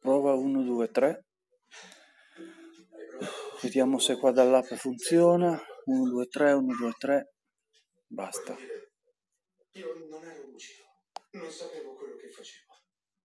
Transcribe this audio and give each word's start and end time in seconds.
Prova 0.00 0.34
1, 0.34 0.62
2, 0.64 0.90
3. 0.90 1.24
Vediamo 3.62 3.98
se 3.98 4.16
qua 4.16 4.32
dall'app 4.32 4.72
funziona. 4.74 5.60
1, 5.84 6.08
2, 6.08 6.26
3, 6.26 6.52
1, 6.52 6.76
2, 6.76 6.92
3. 6.98 7.32
Basta. 8.06 8.56
Io 9.72 10.06
non 10.08 10.24
ero 10.24 10.46
lucido. 10.48 10.82
Non 11.30 11.50
sapevo 11.50 11.94
quello 11.94 12.16
che 12.16 12.28
facevo 12.28 12.71